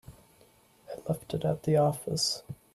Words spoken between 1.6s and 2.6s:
the office.